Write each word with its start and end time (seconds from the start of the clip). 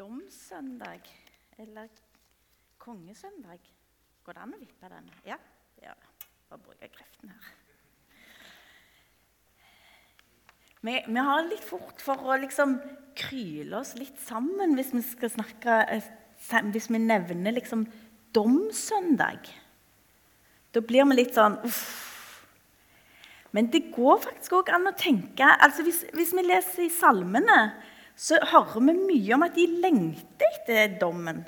domssøndag 0.00 1.04
eller 1.60 1.88
kongesøndag. 2.80 3.60
Går 4.24 4.36
det 4.36 4.44
an 4.44 4.54
å 4.56 4.60
vippe 4.60 4.88
den? 4.88 5.10
Ja, 5.28 5.36
ja. 5.84 5.96
Bare 6.48 6.62
bruke 6.64 6.88
kreftene 6.90 7.36
her. 7.36 7.56
Vi, 10.80 10.94
vi, 11.04 11.20
har 11.20 11.44
litt 11.44 11.64
fort 11.64 12.00
for 12.00 12.22
å 12.24 12.38
liksom 12.40 12.78
kryle 13.18 13.82
oss 13.82 13.92
litt 14.00 14.16
sammen 14.24 14.72
hvis 14.78 14.94
vi 14.94 15.02
skal 15.04 15.32
snakke 15.34 15.74
eh, 15.92 16.06
Hvis 16.72 16.88
vi 16.88 16.98
nevner 17.02 17.52
liksom 17.52 17.84
domssøndag. 18.32 19.44
Da 20.72 20.80
blir 20.80 21.04
vi 21.10 21.18
litt 21.18 21.36
sånn 21.36 21.58
uff. 21.68 21.82
Men 23.52 23.68
det 23.68 23.90
går 23.92 24.22
faktisk 24.24 24.56
òg 24.56 24.70
an 24.72 24.88
å 24.88 24.96
tenke 24.96 25.44
altså 25.44 25.84
hvis, 25.84 26.04
hvis 26.16 26.32
vi 26.32 26.46
leser 26.46 26.86
i 26.86 26.92
salmene, 26.94 27.58
så 28.20 28.36
hører 28.50 28.82
vi 28.84 28.94
mye 28.98 29.36
om 29.36 29.46
at 29.46 29.56
de 29.56 29.64
lengter 29.80 30.50
etter 30.50 30.98
dommen. 31.00 31.40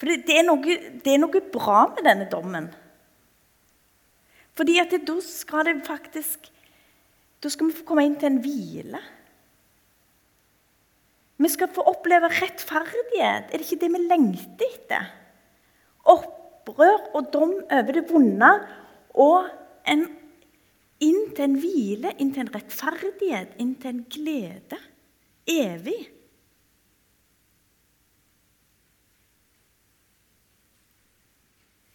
For 0.00 0.08
det, 0.08 0.32
er 0.32 0.46
noe, 0.46 0.76
det, 1.02 1.10
er 1.10 1.18
noe, 1.20 1.42
bra 1.52 1.82
med 1.90 2.06
denne 2.06 2.28
dommen. 2.30 2.68
Fordi 4.56 4.78
at 4.80 4.94
da 5.06 5.16
skal 5.24 5.66
det 5.68 5.80
faktisk 5.86 6.48
Da 7.40 7.48
skal 7.48 7.70
vi 7.70 7.76
få 7.78 7.86
komme 7.88 8.02
inn 8.04 8.18
til 8.20 8.28
en 8.28 8.42
hvile. 8.44 8.98
Vi 11.40 11.48
skal 11.48 11.70
få 11.72 11.86
oppleve 11.88 12.28
rettferdighet. 12.28 13.46
Er 13.48 13.54
det 13.54 13.64
ikke 13.64 13.78
det 13.80 13.88
vi 13.94 14.00
lengter 14.04 14.66
etter? 14.66 15.06
Opprør 16.12 17.06
og 17.16 17.30
dom 17.32 17.54
over 17.64 17.96
det 17.96 18.02
vonde 18.10 18.50
og 19.24 19.48
en 19.88 20.04
inn 21.00 21.30
til 21.34 21.46
en 21.46 21.58
hvile, 21.60 22.12
inn 22.20 22.32
til 22.34 22.44
en 22.44 22.54
rettferdighet, 22.54 23.56
inn 23.62 23.74
til 23.80 23.94
en 23.94 24.02
glede. 24.12 24.78
Evig. 25.50 26.00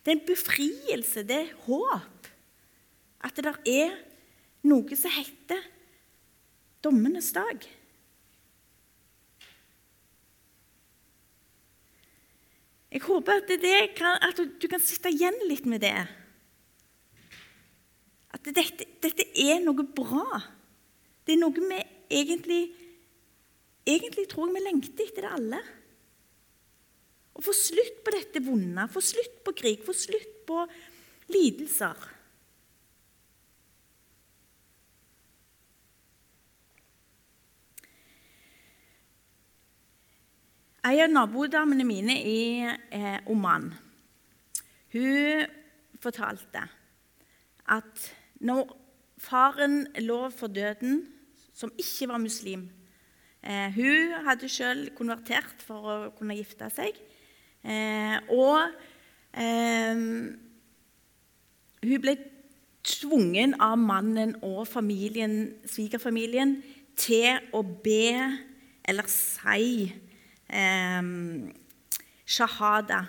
Det 0.05 0.11
er 0.11 0.17
en 0.19 0.27
befrielse, 0.27 1.23
det 1.25 1.37
er 1.37 1.53
håp. 1.65 2.29
At 3.25 3.37
det 3.37 3.45
der 3.47 3.61
er 3.69 3.95
noe 4.65 4.97
som 4.97 5.13
heter 5.13 5.63
dommenes 6.85 7.31
dag. 7.33 7.65
Jeg 12.95 13.01
håper 13.03 13.41
at, 13.41 13.49
kan, 13.97 14.21
at 14.23 14.37
du 14.61 14.67
kan 14.71 14.79
sitte 14.79 15.11
igjen 15.11 15.35
litt 15.49 15.65
med 15.67 15.81
det 15.83 15.97
at 18.35 18.49
dette, 18.51 18.87
dette, 19.01 19.25
er 19.39 19.61
noe 19.63 19.85
bra. 19.95 20.41
Det 21.25 21.35
er 21.35 21.41
noe 21.41 21.55
vi 21.55 21.79
egentlig 22.09 22.63
Egentlig 23.85 24.23
tror 24.31 24.47
jeg 24.47 24.55
vi 24.55 24.61
lengter 24.65 25.05
etter 25.05 25.27
det 25.27 25.29
alle. 25.37 25.57
Å 27.37 27.43
få 27.45 27.53
slutt 27.53 27.99
på 28.01 28.13
dette 28.15 28.41
vonde, 28.41 28.87
få 28.89 29.03
slutt 29.05 29.35
på 29.45 29.53
krig, 29.59 29.83
få 29.85 29.93
slutt 29.93 30.39
på 30.49 30.63
lidelser. 31.29 32.07
En 40.85 41.03
av 41.05 41.13
nabodamene 41.13 41.85
mine 41.85 42.17
i 42.25 42.41
eh, 42.65 43.21
Oman 43.29 43.69
hun 44.95 45.45
fortalte 46.01 46.61
at 47.73 48.03
når 48.41 48.73
faren 49.21 49.85
lå 50.03 50.29
for 50.33 50.51
døden, 50.51 51.05
som 51.55 51.71
ikke 51.79 52.09
var 52.11 52.19
muslim 52.19 52.65
eh, 53.43 53.71
Hun 53.71 54.15
hadde 54.25 54.49
selv 54.51 54.89
konvertert 54.97 55.61
for 55.63 55.87
å 55.87 55.97
kunne 56.17 56.35
gifte 56.35 56.67
seg. 56.73 56.97
Eh, 57.63 58.17
og 58.35 58.73
eh, 59.39 60.01
hun 61.85 62.01
ble 62.03 62.15
tvungen 62.85 63.55
av 63.61 63.77
mannen 63.79 64.35
og 64.45 64.65
familien, 64.67 65.55
svigerfamilien 65.65 66.57
til 66.99 67.39
å 67.55 67.63
be 67.63 68.11
eller 68.85 69.09
si 69.09 69.87
eh, 70.49 71.07
shahada 72.25 73.01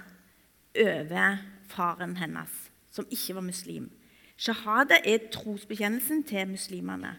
over 0.77 1.39
faren 1.69 2.17
hennes, 2.21 2.53
som 2.91 3.09
ikke 3.11 3.37
var 3.37 3.45
muslim. 3.45 3.91
Shahada 4.37 4.99
er 5.05 5.31
trosbekjennelsen 5.33 6.25
til 6.29 6.49
muslimene. 6.49 7.15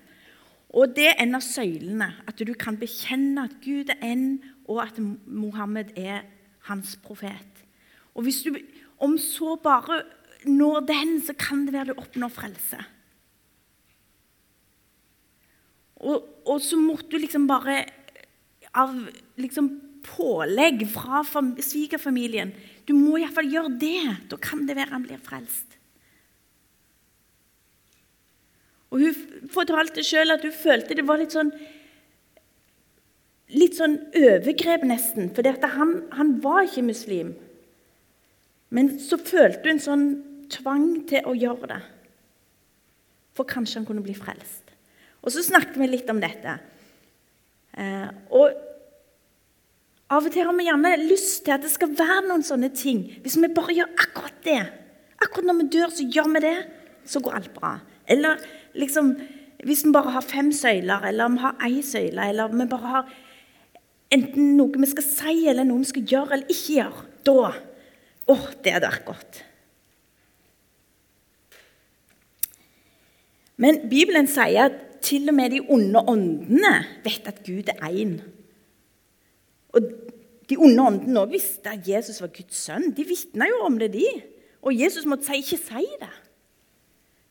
Og 0.69 0.93
det 0.95 1.07
er 1.11 1.21
en 1.23 1.37
av 1.37 1.45
søylene. 1.45 2.11
At 2.29 2.39
du 2.39 2.53
kan 2.59 2.77
bekjenne 2.77 3.47
at 3.47 3.55
Gud 3.63 3.89
er 3.93 4.03
en, 4.05 4.27
og 4.67 4.83
at 4.83 4.99
Mohammed 5.25 5.95
er 5.97 6.27
hans 6.67 6.97
profet. 7.03 7.63
Og 8.13 8.27
hvis 8.27 8.43
du 8.45 8.53
om 8.99 9.17
så 9.21 9.55
bare 9.61 10.01
når 10.45 10.85
den, 10.89 11.17
så 11.21 11.33
kan 11.37 11.65
det 11.65 11.73
være 11.73 11.93
du 11.93 12.01
oppnår 12.01 12.33
frelse. 12.33 12.79
Og, 15.97 16.25
og 16.45 16.61
så 16.61 16.77
måtte 16.77 17.09
du 17.11 17.17
liksom 17.21 17.47
bare 17.49 17.81
av 18.77 18.93
liksom 19.41 19.69
pålegg 20.05 20.83
fra 20.91 21.23
svigerfamilien 21.25 22.53
Du 22.87 22.93
må 22.95 23.17
iallfall 23.17 23.49
gjøre 23.51 23.73
det. 23.81 24.03
Da 24.31 24.37
kan 24.39 24.67
det 24.67 24.77
være 24.77 24.93
han 24.93 25.03
blir 25.03 25.19
frelst. 25.19 25.66
Og 28.91 29.01
Hun 29.03 29.49
fortalte 29.51 30.05
sjøl 30.05 30.31
at 30.31 30.45
hun 30.45 30.55
følte 30.55 30.95
det 30.95 31.05
var 31.07 31.19
litt 31.19 31.35
sånn 31.35 31.51
litt 33.55 33.77
sånn 33.79 33.95
overgrep, 34.11 34.83
nesten. 34.83 35.29
For 35.35 35.47
han, 35.71 35.93
han, 36.11 36.33
var 36.43 36.65
ikke 36.65 36.83
muslim. 36.83 37.29
Men 38.75 38.97
så 38.99 39.19
følte 39.19 39.71
hun 39.71 39.79
sånn 39.79 40.07
tvang 40.51 40.87
til 41.07 41.27
å 41.27 41.35
gjøre 41.35 41.69
det. 41.71 41.81
For 43.37 43.47
kanskje 43.47 43.79
han 43.79 43.87
kunne 43.87 44.03
bli 44.03 44.15
frelst. 44.17 44.73
Og 45.23 45.31
så 45.31 45.43
snakket 45.45 45.79
vi 45.79 45.87
litt 45.87 46.11
om 46.11 46.19
dette. 46.19 46.57
Eh, 47.77 48.09
og 48.35 48.51
av 50.07 50.23
og 50.23 50.31
til 50.31 50.47
har 50.47 50.55
vi 50.55 50.67
gjerne 50.67 50.93
lyst 51.03 51.41
til 51.45 51.55
at 51.55 51.63
det 51.65 51.71
skal 51.73 51.91
være 51.95 52.27
noen 52.29 52.45
sånne 52.47 52.71
ting. 52.75 53.03
Hvis 53.23 53.35
vi 53.39 53.51
bare 53.51 53.75
gjør 53.75 53.95
akkurat 53.95 54.37
det, 54.45 54.61
akkurat 55.19 55.49
når 55.49 55.59
vi 55.61 55.71
dør, 55.75 55.91
så 55.91 56.05
gjør 56.07 56.29
vi 56.35 56.43
det, 56.47 56.57
så 57.07 57.23
går 57.23 57.39
alt 57.39 57.51
bra. 57.55 57.73
Eller 58.07 58.39
liksom, 58.77 59.13
hvis 59.65 59.83
vi 59.85 59.93
bare 59.95 60.13
har 60.15 60.25
fem 60.25 60.51
søyler, 60.53 61.07
eller 61.09 61.29
om 61.29 61.37
vi 61.37 61.45
har 61.45 61.65
én 61.67 61.81
søyle, 61.85 62.29
eller 62.29 62.47
om 62.47 62.61
vi 62.61 62.69
bare 62.69 62.93
har 62.93 63.15
enten 64.13 64.55
noe 64.57 64.79
vi 64.79 64.89
skal 64.89 65.05
si, 65.05 65.35
eller 65.49 65.67
noe 65.67 65.83
vi 65.83 65.91
skal 65.91 66.07
gjøre 66.13 66.37
eller 66.37 66.53
ikke 66.53 66.77
gjøre, 66.79 67.05
da 67.27 67.39
Å, 68.27 68.33
det 68.59 68.73
hadde 68.75 68.89
vært 68.91 69.05
godt. 69.07 69.37
Men 73.55 73.85
Bibelen 73.87 74.27
sier 74.27 74.67
at 74.67 74.81
til 75.07 75.29
og 75.31 75.37
med 75.37 75.53
de 75.55 75.61
onde 75.71 76.01
åndene 76.11 76.73
vet 77.05 77.29
at 77.31 77.39
Gud 77.45 77.71
er 77.71 77.87
én. 77.87 78.17
Og 79.71 79.87
de 80.49 80.57
onde 80.59 80.83
åndene 80.89 81.23
òg 81.23 81.31
visste 81.37 81.71
at 81.71 81.87
Jesus 81.87 82.19
var 82.19 82.33
Guds 82.35 82.59
sønn. 82.67 82.91
De 82.95 83.05
vitna 83.07 83.47
jo 83.47 83.63
om 83.67 83.77
det, 83.79 83.93
de. 83.95 84.05
Og 84.67 84.75
Jesus 84.75 85.07
måtte 85.07 85.29
si 85.29 85.39
'ikke 85.39 85.57
si 85.63 85.85
det'. 86.01 86.26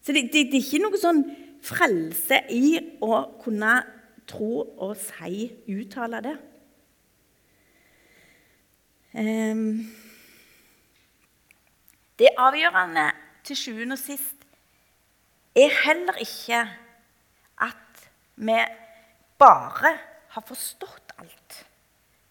Så 0.07 0.15
det, 0.15 0.29
det, 0.31 0.45
det, 0.53 0.61
er 0.61 0.63
ikke 0.63 0.79
noe 0.85 0.99
sånn 1.03 1.25
frelse 1.67 2.37
i 2.55 2.77
å 3.03 3.25
kunne 3.43 3.73
tro 4.31 4.61
og 4.63 4.93
si, 5.01 5.49
uttale 5.67 6.21
det. 6.23 6.35
Um, 9.19 9.81
det 12.23 12.31
avgjørende 12.39 13.09
til 13.49 13.59
sjuende 13.59 13.99
og 13.99 14.03
sist 14.05 14.47
er 15.59 15.75
heller 15.89 16.23
ikke 16.23 16.63
at 17.67 18.07
vi 18.39 18.61
bare 19.43 19.93
har 20.37 20.47
forstått 20.47 21.17
alt. 21.19 21.59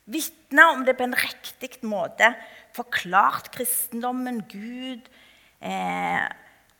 Vitne 0.07 0.69
om 0.77 0.87
det 0.87 0.95
på 0.95 1.09
en 1.09 1.19
riktig 1.25 1.73
måte, 1.83 2.31
forklart 2.77 3.51
kristendommen, 3.51 4.45
Gud 4.47 5.11
eh, 5.59 6.23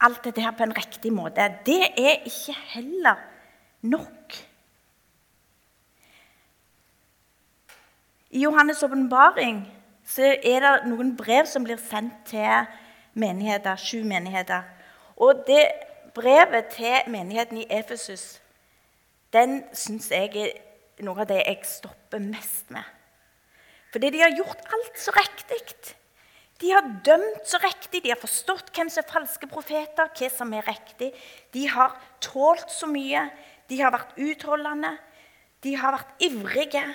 alt 0.05 0.23
dette 0.25 0.43
her 0.43 0.53
på 0.55 0.65
en 0.65 0.75
riktig 0.75 1.11
måte. 1.13 1.47
Det 1.65 1.81
er 1.97 2.25
ikke 2.27 2.55
heller 2.75 3.21
nok. 3.81 4.37
I 8.35 8.45
Johannes' 8.45 8.83
åpenbaring 8.85 9.63
er 10.19 10.63
det 10.65 10.73
noen 10.89 11.15
brev 11.17 11.47
som 11.49 11.63
blir 11.65 11.79
sendt 11.81 12.25
til 12.29 12.67
menigheter, 13.15 13.79
sju 13.79 14.03
menigheter. 14.03 14.65
Og 15.17 15.45
det 15.47 15.63
brevet 16.15 16.73
til 16.75 17.11
menigheten 17.11 17.63
i 17.63 17.69
Efesus 17.71 18.41
den 19.35 19.63
syns 19.75 20.11
jeg 20.11 20.31
er 20.39 21.03
noe 21.03 21.23
av 21.23 21.27
det 21.27 21.41
jeg 21.41 21.67
stopper 21.67 22.21
mest 22.23 22.69
med. 22.71 22.83
Fordi 23.91 24.11
de 24.11 24.21
har 24.23 24.35
gjort 24.35 24.61
alt 24.75 24.99
så 24.99 25.11
riktig. 25.15 25.95
De 26.61 26.71
har 26.71 26.85
dømt 27.03 27.47
så 27.49 27.59
riktig, 27.59 28.03
de 28.05 28.13
har 28.13 28.19
forstått 28.19 28.71
hvem 28.75 28.87
som 28.91 29.03
er 29.03 29.11
falske 29.11 29.47
profeter, 29.51 30.07
hva 30.07 30.29
som 30.31 30.53
er 30.55 30.67
riktig. 30.69 31.11
De 31.51 31.65
har 31.67 31.97
tålt 32.23 32.71
så 32.71 32.87
mye, 32.87 33.25
de 33.67 33.81
har 33.81 33.91
vært 33.95 34.15
utholdende, 34.21 34.93
de 35.65 35.73
har 35.75 35.97
vært 35.97 36.23
ivrige. 36.23 36.85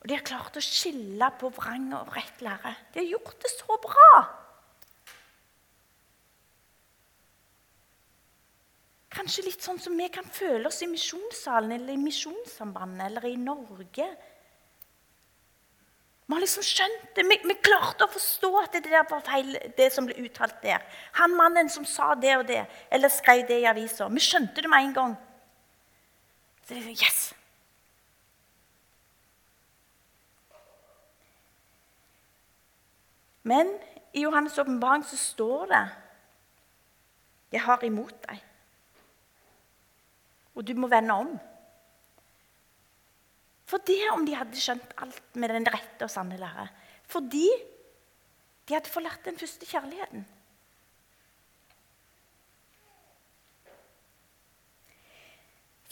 Og 0.00 0.10
de 0.10 0.16
har 0.16 0.26
klart 0.26 0.58
å 0.58 0.62
skille 0.62 1.30
på 1.38 1.52
vrang 1.54 1.86
og 1.98 2.10
rett 2.14 2.42
lære. 2.42 2.74
De 2.94 3.02
har 3.02 3.14
gjort 3.14 3.38
det 3.42 3.52
så 3.54 3.78
bra. 3.82 4.10
Kanskje 9.16 9.46
litt 9.46 9.64
sånn 9.64 9.80
som 9.80 9.96
vi 9.96 10.06
kan 10.12 10.26
føle 10.28 10.68
oss 10.68 10.82
i 10.84 10.90
misjonssalen 10.90 11.72
eller 11.78 11.94
i 11.94 12.02
Misjonssambandet 12.02 13.06
eller 13.06 13.26
i 13.30 13.38
Norge. 13.40 14.10
Vi 16.26 16.34
har 16.34 16.42
liksom 16.42 16.64
skjønt 16.66 17.04
det. 17.14 17.22
Vi, 17.22 17.36
vi, 17.46 17.54
klarte 17.62 18.06
å 18.06 18.10
forstå 18.10 18.50
at 18.58 18.74
det 18.74 18.88
der 18.88 19.06
var 19.06 19.22
feil, 19.22 19.52
det 19.78 19.92
som 19.94 20.08
ble 20.08 20.16
uttalt 20.26 20.58
der. 20.64 20.82
Han 21.20 21.36
mannen 21.38 21.70
som 21.70 21.86
sa 21.86 22.14
det 22.18 22.34
og 22.40 22.48
det, 22.48 22.64
eller 22.90 23.12
skrev 23.14 23.44
det 23.46 23.60
i 23.62 23.68
avisa. 23.70 24.08
Vi 24.10 24.22
skjønte 24.24 24.64
det 24.64 24.70
med 24.72 24.88
en 24.88 24.96
gang. 24.96 25.16
Så 26.66 26.74
det 26.74 26.82
er 26.82 26.96
yes! 26.98 27.20
Men 33.46 33.70
i 34.10 34.24
Johannes' 34.24 34.58
åpenbaring 34.58 35.04
så 35.06 35.16
står 35.16 35.66
det 35.66 35.88
'Jeg 37.52 37.62
har 37.62 37.84
imot 37.84 38.14
deg'. 38.26 38.42
Og 40.54 40.66
du 40.66 40.74
må 40.74 40.88
vende 40.88 41.14
om. 41.14 41.38
For 43.66 43.82
det 43.82 43.98
om 44.12 44.22
de 44.26 44.36
hadde 44.38 44.60
skjønt 44.62 44.94
alt 45.02 45.34
med 45.34 45.50
den 45.50 45.66
rette 45.66 46.06
og 46.06 46.12
sanne 46.12 46.38
lære. 46.38 46.68
Fordi 47.10 47.46
de 48.66 48.74
hadde 48.74 48.90
forlatt 48.90 49.24
den 49.26 49.38
første 49.38 49.66
kjærligheten. 49.66 50.26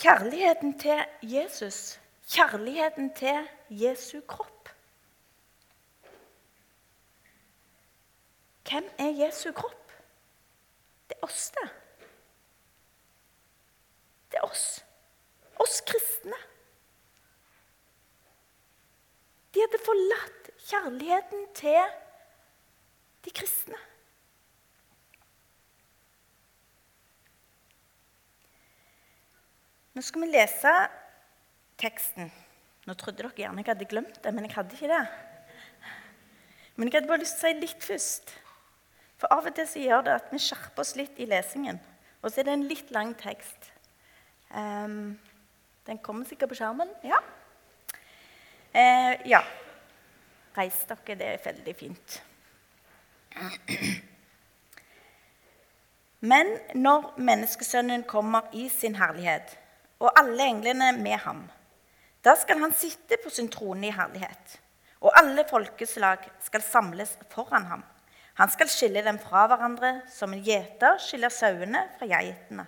Kjærligheten 0.04 0.78
til 0.78 1.04
Jesus, 1.22 1.98
kjærligheten 2.28 3.14
til 3.14 3.48
Jesu 3.70 4.20
kropp. 4.28 4.68
Hvem 8.68 8.90
er 8.98 9.10
Jesu 9.24 9.52
kropp? 9.52 9.92
Det 11.08 11.16
er 11.16 11.26
oss, 11.26 11.50
det. 11.50 11.68
Det 14.30 14.38
er 14.42 14.50
oss. 14.50 14.66
Oss 15.62 15.80
kristne. 15.86 16.38
De 19.54 19.62
hadde 19.62 19.80
forlatt 19.86 20.48
kjærligheten 20.66 21.44
til 21.54 21.92
de 23.24 23.32
kristne. 23.34 23.78
Nå 29.94 30.02
skal 30.02 30.24
vi 30.24 30.32
lese 30.32 30.72
teksten. 31.78 32.32
Nå 32.84 32.96
trodde 32.98 33.22
dere 33.22 33.36
gjerne 33.38 33.62
jeg 33.62 33.70
hadde 33.70 33.86
glemt 33.88 34.18
det, 34.24 34.32
men 34.34 34.48
jeg 34.48 34.56
hadde 34.56 34.74
ikke 34.74 34.90
det. 34.90 35.04
Men 36.74 36.88
jeg 36.88 36.98
hadde 36.98 37.10
bare 37.12 37.22
lyst 37.22 37.38
til 37.38 37.46
å 37.46 37.52
si 37.52 37.60
litt 37.62 37.86
først. 37.86 38.34
For 39.22 39.30
av 39.30 39.46
og 39.46 39.54
til 39.54 39.68
så 39.70 39.84
gjør 39.84 40.02
det 40.08 40.16
at 40.18 40.32
vi 40.34 40.40
skjerper 40.42 40.82
oss 40.82 40.96
litt 40.98 41.20
i 41.22 41.28
lesingen. 41.30 41.78
Og 42.20 42.32
så 42.32 42.42
er 42.42 42.48
det 42.48 42.56
en 42.56 42.66
litt 42.66 42.90
lang 42.92 43.14
tekst. 43.20 43.70
Um, 44.50 45.14
den 45.86 46.02
kommer 46.02 46.26
sikkert 46.26 46.50
på 46.50 46.58
skjermen. 46.58 46.90
Ja. 47.06 47.22
Uh, 48.74 49.14
ja. 49.28 49.42
Reis 50.56 50.84
dere, 50.88 51.18
det 51.18 51.26
er 51.26 51.42
veldig 51.44 51.74
fint. 51.78 52.22
Men 56.20 56.54
når 56.74 57.14
menneskesønnen 57.18 58.06
kommer 58.08 58.48
i 58.52 58.68
sin 58.72 58.96
herlighet 58.96 59.58
og 60.04 60.12
alle 60.20 60.46
englene 60.46 60.92
med 60.92 61.18
ham. 61.24 61.42
Da 62.24 62.34
skal 62.40 62.58
han 62.60 62.72
sitte 62.72 63.18
på 63.24 63.30
sin 63.30 63.48
trone 63.52 63.88
i 63.88 63.94
herlighet, 63.94 64.60
og 65.00 65.12
alle 65.18 65.44
folkeslag 65.48 66.24
skal 66.44 66.62
samles 66.62 67.18
foran 67.32 67.66
ham. 67.68 67.84
Han 68.34 68.50
skal 68.50 68.68
skille 68.68 69.04
dem 69.04 69.18
fra 69.22 69.46
hverandre 69.46 70.00
som 70.10 70.32
en 70.32 70.42
gjeter 70.42 70.98
skiller 70.98 71.32
sauene 71.32 71.84
fra 71.98 72.08
geitene, 72.10 72.66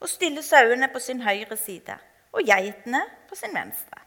og 0.00 0.08
stille 0.08 0.42
sauene 0.42 0.88
på 0.92 1.02
sin 1.02 1.20
høyre 1.22 1.58
side 1.60 1.98
og 2.32 2.46
geitene 2.46 3.02
på 3.28 3.36
sin 3.36 3.54
venstre. 3.54 3.99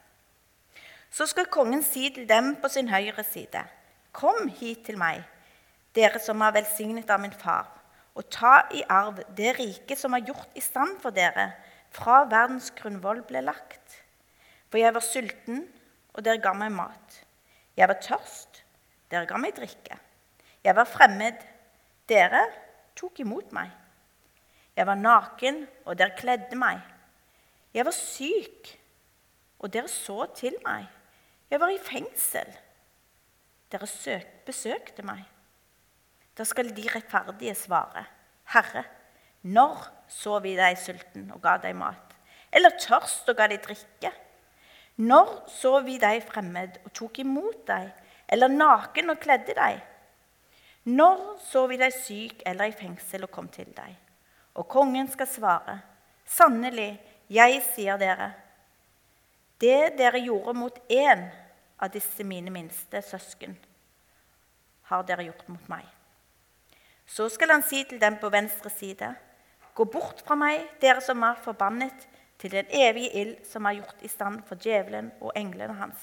Så 1.14 1.28
skal 1.30 1.46
kongen 1.46 1.82
si 1.86 2.08
til 2.10 2.26
dem 2.26 2.56
på 2.58 2.68
sin 2.68 2.88
høyre 2.90 3.22
side.: 3.22 3.60
Kom 4.12 4.48
hit 4.48 4.80
til 4.86 4.96
meg, 4.98 5.20
dere 5.94 6.18
som 6.18 6.40
er 6.42 6.54
velsignet 6.56 7.10
av 7.10 7.20
min 7.22 7.36
far, 7.38 7.68
og 8.18 8.26
ta 8.34 8.54
i 8.74 8.82
arv 8.90 9.20
det 9.38 9.52
riket 9.60 9.98
som 9.98 10.14
er 10.14 10.24
gjort 10.26 10.58
i 10.58 10.62
stand 10.62 10.96
for 11.02 11.14
dere 11.14 11.52
fra 11.94 12.24
verdens 12.24 12.72
grunnvoll 12.74 13.22
ble 13.28 13.44
lagt. 13.46 14.00
For 14.70 14.82
jeg 14.82 14.94
var 14.94 15.06
sulten, 15.06 15.62
og 16.14 16.24
dere 16.26 16.42
ga 16.42 16.50
meg 16.58 16.74
mat. 16.74 17.20
Jeg 17.78 17.88
var 17.88 18.02
tørst, 18.02 18.64
dere 19.10 19.30
ga 19.30 19.38
meg 19.38 19.54
drikke. 19.54 20.00
Jeg 20.64 20.74
var 20.74 20.90
fremmed, 20.90 21.38
dere 22.10 22.42
tok 22.98 23.22
imot 23.22 23.54
meg. 23.54 23.70
Jeg 24.74 24.90
var 24.90 24.98
naken, 24.98 25.62
og 25.86 25.94
dere 25.98 26.18
kledde 26.18 26.58
meg. 26.58 26.82
Jeg 27.74 27.86
var 27.86 27.94
syk, 27.94 28.74
og 29.62 29.70
dere 29.70 29.88
så 29.88 30.26
til 30.34 30.58
meg. 30.66 30.90
Jeg 31.50 31.60
var 31.60 31.72
i 31.72 31.80
fengsel. 31.82 32.50
Dere 33.72 33.86
søk, 33.90 34.26
besøkte 34.46 35.04
meg. 35.06 35.22
Da 36.34 36.44
skal 36.46 36.72
de 36.74 36.84
rettferdige 36.90 37.54
svare, 37.54 38.04
Herre, 38.50 38.84
når 39.42 39.84
så 40.10 40.38
vi 40.42 40.54
deg 40.58 40.78
sulten 40.80 41.28
og 41.34 41.42
ga 41.44 41.56
deg 41.62 41.76
mat? 41.78 42.14
Eller 42.54 42.74
tørst 42.80 43.28
og 43.30 43.38
ga 43.38 43.46
deg 43.50 43.62
drikke? 43.62 44.10
Når 45.04 45.30
så 45.50 45.78
vi 45.86 45.98
deg 46.02 46.22
fremmed 46.26 46.78
og 46.84 46.92
tok 46.94 47.20
imot 47.22 47.64
deg? 47.68 47.90
Eller 48.30 48.50
naken 48.50 49.12
og 49.12 49.20
kledde 49.22 49.54
deg? 49.58 49.82
Når 50.90 51.22
så 51.44 51.66
vi 51.70 51.78
deg 51.80 51.94
syk 51.96 52.42
eller 52.46 52.70
i 52.70 52.76
fengsel 52.76 53.26
og 53.26 53.32
kom 53.34 53.50
til 53.52 53.70
deg? 53.76 53.94
Og 54.54 54.68
kongen 54.70 55.08
skal 55.10 55.28
svare, 55.30 55.78
sannelig, 56.26 56.94
jeg 57.32 57.62
sier 57.74 57.98
dere, 57.98 58.30
det 59.60 59.94
dere 59.98 60.22
gjorde 60.24 60.56
mot 60.58 60.78
én 60.90 61.28
av 61.78 61.92
disse 61.94 62.24
mine 62.24 62.50
minste 62.50 63.02
søsken, 63.02 63.56
har 64.90 65.04
dere 65.06 65.26
gjort 65.28 65.46
mot 65.48 65.68
meg. 65.68 65.84
Så 67.06 67.28
skal 67.28 67.52
han 67.52 67.62
si 67.62 67.84
til 67.84 68.00
dem 68.00 68.16
på 68.20 68.32
venstre 68.32 68.70
side, 68.72 69.14
Gå 69.74 69.84
bort 69.90 70.20
fra 70.22 70.36
meg, 70.38 70.68
dere 70.78 71.02
som 71.02 71.22
er 71.26 71.38
forbannet, 71.42 72.06
til 72.38 72.52
den 72.52 72.68
evige 72.70 73.10
ild 73.18 73.34
som 73.46 73.66
er 73.66 73.80
gjort 73.80 74.02
i 74.06 74.10
stand 74.10 74.42
for 74.46 74.60
djevelen 74.60 75.10
og 75.20 75.32
englene 75.38 75.74
hans. 75.78 75.98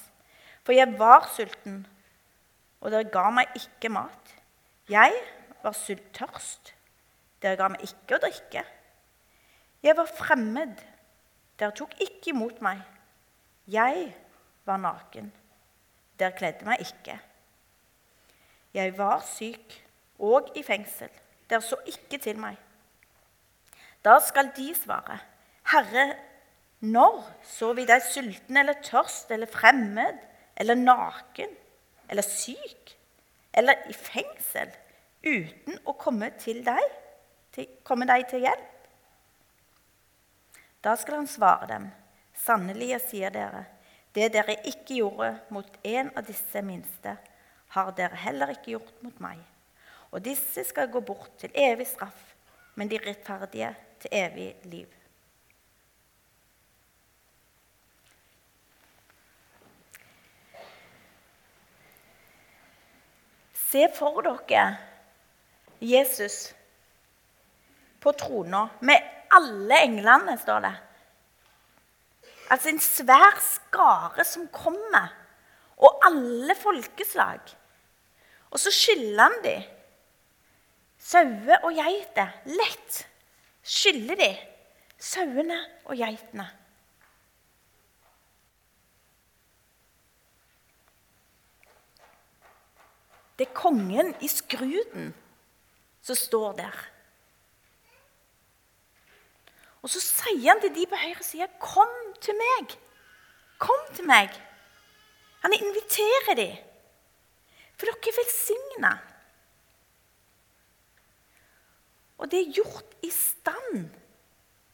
For 0.66 0.76
jeg 0.76 0.92
var 1.00 1.30
sulten, 1.32 1.86
og 2.82 2.92
dere 2.92 3.08
ga 3.14 3.30
meg 3.32 3.56
ikke 3.56 3.92
mat. 3.94 4.34
Jeg 4.92 5.16
var 5.64 5.78
tørst, 6.18 6.74
dere 7.42 7.60
ga 7.60 7.70
meg 7.72 7.84
ikke 7.86 8.18
å 8.18 8.24
drikke. 8.26 8.66
Jeg 9.84 9.98
var 9.98 10.10
fremmed, 10.20 10.76
dere 11.60 11.72
tok 11.78 11.96
ikke 12.04 12.34
imot 12.34 12.60
meg. 12.66 12.82
Jeg 13.72 14.16
var 14.66 14.80
naken, 14.82 15.30
dere 16.20 16.36
kledde 16.36 16.66
meg 16.68 16.82
ikke. 16.84 17.16
Jeg 18.76 18.98
var 18.98 19.22
syk 19.24 19.78
og 20.20 20.50
i 20.60 20.64
fengsel, 20.64 21.12
dere 21.48 21.64
så 21.64 21.78
ikke 21.88 22.20
til 22.20 22.40
meg. 22.42 22.58
Da 24.04 24.18
skal 24.26 24.52
de 24.58 24.74
svare, 24.76 25.20
Herre, 25.72 26.06
når 26.82 27.22
så 27.46 27.72
vi 27.78 27.86
deg 27.86 28.04
sulten 28.04 28.58
eller 28.58 28.82
tørst 28.84 29.32
eller 29.32 29.48
fremmed 29.48 30.20
eller 30.58 30.76
naken 30.76 31.54
eller 32.10 32.26
syk 32.26 32.96
eller 33.54 33.86
i 33.88 33.96
fengsel 33.96 34.72
uten 35.22 35.78
å 35.86 35.94
komme 36.02 36.32
til 36.42 36.64
deg, 36.66 36.82
til, 37.54 37.70
komme 37.86 38.10
deg 38.10 38.26
til 38.32 38.44
hjelp? 38.48 38.68
Da 40.82 40.96
skal 40.98 41.22
han 41.22 41.30
svare 41.30 41.70
dem, 41.70 41.92
sannelig, 42.42 42.92
jeg 42.96 43.04
sier 43.08 43.34
dere, 43.34 43.66
det 44.16 44.32
dere 44.34 44.58
ikke 44.68 44.98
gjorde 45.00 45.32
mot 45.54 45.78
en 45.88 46.12
av 46.18 46.26
disse 46.28 46.64
minste, 46.66 47.16
har 47.72 47.92
dere 47.96 48.18
heller 48.26 48.52
ikke 48.56 48.74
gjort 48.76 49.04
mot 49.06 49.22
meg. 49.24 49.40
Og 50.12 50.24
disse 50.26 50.66
skal 50.68 50.92
gå 50.92 51.00
bort 51.06 51.32
til 51.40 51.54
evig 51.56 51.88
straff, 51.88 52.34
men 52.76 52.92
de 52.92 53.00
rettferdige 53.00 53.72
til 54.02 54.18
evig 54.20 54.50
liv. 54.68 54.98
Se 63.72 63.86
for 63.96 64.20
dere 64.26 64.66
Jesus 65.80 66.50
på 68.04 68.12
trona 68.20 68.66
med 68.84 69.12
alle 69.32 69.78
englene, 69.86 70.36
står 70.42 70.66
det. 70.66 70.74
Altså 72.52 72.72
en 72.72 72.82
svær 72.84 73.38
skare 73.40 74.26
som 74.28 74.48
kommer, 74.52 75.14
og 75.82 76.02
alle 76.06 76.56
folkeslag. 76.60 77.40
Og 78.52 78.60
så 78.60 78.72
skyller 78.76 79.24
han 79.24 79.38
de. 79.46 79.56
Sauer 81.02 81.64
og 81.64 81.72
geiter. 81.80 82.34
Lett 82.46 83.06
skyller 83.64 84.20
de 84.20 84.32
sauene 85.02 85.58
og 85.88 85.96
geitene. 85.98 86.46
Det 93.40 93.48
er 93.48 93.58
kongen 93.58 94.12
i 94.22 94.28
skruden 94.30 95.14
som 96.06 96.18
står 96.20 96.52
der. 96.60 96.76
Og 99.82 99.90
så 99.90 100.02
sier 100.04 100.52
han 100.52 100.62
til 100.62 100.74
de 100.76 100.86
på 100.88 100.96
høyre 100.96 101.24
side, 101.24 101.48
'Kom 101.60 101.94
til 102.22 102.38
meg.' 102.38 102.78
Kom 103.62 103.82
til 103.94 104.06
meg. 104.06 104.30
Han 105.42 105.54
inviterer 105.54 106.34
dem. 106.36 106.58
For 107.78 107.86
dere 107.86 108.10
er 108.10 108.18
velsigna. 108.18 108.92
Og 112.18 112.32
det 112.32 112.40
er 112.40 112.54
gjort 112.54 112.96
i 113.02 113.10
stand 113.10 113.90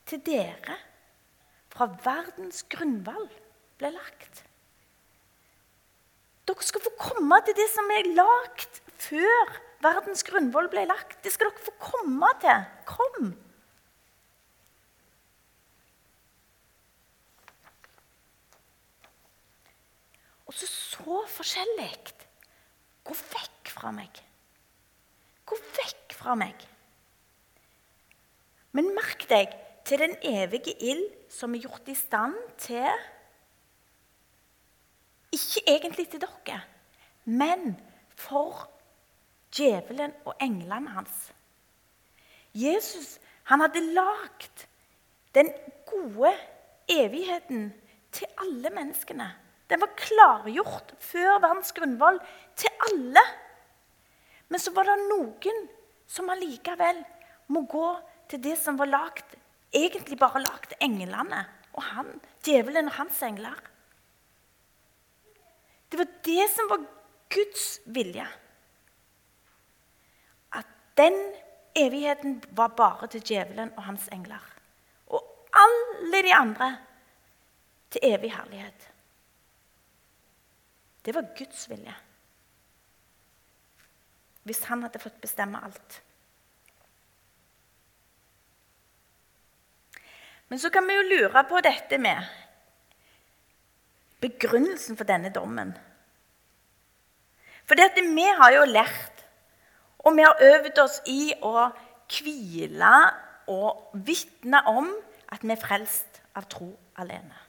til 0.06 0.20
dere 0.26 0.78
fra 1.72 1.88
verdens 2.04 2.64
grunnvalg 2.64 3.32
ble 3.78 3.92
lagt. 3.92 4.44
Dere 6.48 6.64
skal 6.64 6.84
få 6.84 6.94
komme 7.00 7.40
til 7.46 7.56
det 7.56 7.68
som 7.74 7.92
er 7.92 8.12
lagt 8.16 8.82
før 9.04 9.58
verdens 9.84 10.24
grunnvoll 10.28 10.70
ble 10.72 10.86
lagt. 10.88 11.20
Det 11.24 11.32
skal 11.34 11.52
dere 11.52 11.68
få 11.68 11.76
komme 11.92 12.32
til. 12.44 12.64
Kom. 12.88 13.34
Og 20.58 20.62
så 20.66 20.68
så 20.74 21.18
forskjellig. 21.30 21.92
Gå 23.06 23.14
vekk 23.14 23.70
fra 23.70 23.92
meg. 23.94 24.10
Gå 25.46 25.58
vekk 25.76 26.16
fra 26.18 26.34
meg. 26.40 26.64
Men 28.74 28.90
merk 28.96 29.28
deg 29.30 29.54
til 29.86 30.02
den 30.02 30.18
evige 30.26 30.74
ild 30.82 31.06
som 31.30 31.54
er 31.54 31.62
gjort 31.68 31.94
i 31.94 31.96
stand 31.96 32.36
til 32.58 32.90
Ikke 35.38 35.62
egentlig 35.68 36.10
til 36.10 36.24
dere, 36.24 36.62
men 37.26 37.76
for 38.18 38.66
djevelen 39.54 40.16
og 40.26 40.34
englene 40.42 40.90
hans. 40.96 41.28
Jesus 42.56 43.20
han 43.46 43.62
hadde 43.62 43.94
lagd 43.94 44.66
den 45.38 45.52
gode 45.86 46.34
evigheten 46.90 47.70
til 48.12 48.26
alle 48.42 48.72
menneskene. 48.74 49.36
Den 49.68 49.82
var 49.84 49.96
klargjort 50.00 50.94
før 51.04 51.42
verdens 51.44 51.74
grunnvoll 51.76 52.20
til 52.56 52.72
alle. 52.88 53.24
Men 54.48 54.64
så 54.64 54.72
var 54.76 54.88
det 54.88 54.98
noen 55.10 55.66
som 56.08 56.30
allikevel 56.32 57.02
må 57.52 57.66
gå 57.68 57.88
til 58.32 58.42
det 58.44 58.56
som 58.60 58.80
var 58.80 58.90
lagt, 58.92 59.36
egentlig 59.76 60.18
bare 60.20 60.44
lagd 60.44 60.76
englene 60.84 61.44
og 61.78 61.84
han, 61.92 62.14
djevelen 62.46 62.90
og 62.90 62.98
hans 62.98 63.20
engler. 63.24 63.58
Det 65.92 66.00
var 66.00 66.10
det 66.26 66.48
som 66.52 66.70
var 66.72 66.84
Guds 67.32 67.68
vilje. 67.86 68.26
At 70.56 70.68
den 71.00 71.16
evigheten 71.76 72.42
var 72.52 72.74
bare 72.76 73.08
til 73.08 73.24
djevelen 73.24 73.72
og 73.78 73.84
hans 73.84 74.08
engler. 74.12 74.44
Og 75.08 75.24
alle 75.54 76.24
de 76.24 76.34
andre 76.36 76.72
til 77.92 78.04
evig 78.04 78.34
herlighet. 78.36 78.90
Det 81.08 81.16
var 81.16 81.30
Guds 81.38 81.70
vilje. 81.72 81.94
Hvis 84.44 84.60
han 84.68 84.82
hadde 84.84 85.00
fått 85.00 85.22
bestemme 85.24 85.62
alt. 85.64 86.02
Men 90.52 90.60
så 90.60 90.72
kan 90.72 90.84
vi 90.88 90.98
jo 90.98 91.08
lure 91.08 91.44
på 91.48 91.62
dette 91.64 92.00
med 92.00 92.28
begrunnelsen 94.20 95.00
for 95.00 95.08
denne 95.08 95.32
dommen. 95.32 95.72
For 97.68 97.80
dette, 97.80 98.04
vi 98.04 98.28
har 98.42 98.52
jo 98.58 98.68
lært, 98.68 99.26
og 100.04 100.16
vi 100.16 100.28
har 100.28 100.44
øvd 100.44 100.84
oss 100.84 101.02
i 101.08 101.32
å 101.44 101.70
hvile 102.12 102.94
og 103.52 104.00
vitne 104.08 104.64
om 104.68 104.92
at 105.32 105.44
vi 105.44 105.56
er 105.56 105.64
frelst 105.64 106.24
av 106.36 106.52
tro 106.52 106.74
alene. 107.00 107.47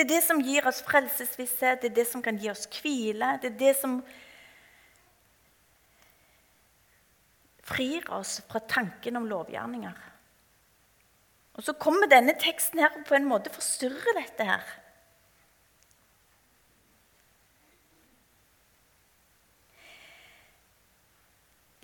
Det 0.00 0.06
er 0.06 0.14
det 0.14 0.24
som 0.24 0.38
gir 0.40 0.64
oss 0.64 0.78
frelsesvisshet, 0.80 1.82
det 1.82 1.90
er 1.90 1.96
det 1.98 2.06
som 2.08 2.22
kan 2.24 2.38
gi 2.40 2.48
oss 2.48 2.62
hvile. 2.72 3.34
Det 3.42 3.50
er 3.50 3.56
det 3.60 3.72
som 3.76 3.98
frir 7.68 8.08
oss 8.16 8.38
fra 8.48 8.62
tanken 8.64 9.20
om 9.20 9.26
lovgjerninger. 9.28 9.98
Og 11.52 11.66
Så 11.68 11.76
kommer 11.76 12.08
denne 12.08 12.32
teksten 12.40 12.80
her 12.80 12.96
på 13.04 13.18
en 13.18 13.28
måte 13.28 13.52
forstyrre 13.52 14.16
dette 14.16 14.48
her. 14.48 14.72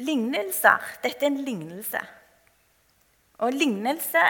Lignelser 0.01 0.89
Dette 1.05 1.21
er 1.21 1.35
en 1.35 1.41
lignelse. 1.45 2.01
Og 3.45 3.53
lignelse 3.53 4.25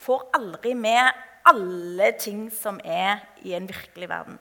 får 0.00 0.30
aldri 0.40 0.72
med 0.72 1.27
alle 1.48 2.12
ting 2.20 2.48
som 2.52 2.80
er 2.84 3.22
i 3.42 3.54
en 3.56 3.68
virkelig 3.68 4.08
verden. 4.08 4.38